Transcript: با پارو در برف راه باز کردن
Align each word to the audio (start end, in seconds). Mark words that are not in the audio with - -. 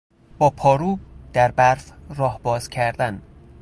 با 0.37 0.49
پارو 0.49 0.99
در 1.33 1.51
برف 1.51 1.91
راه 2.15 2.41
باز 2.41 2.69
کردن 2.69 3.21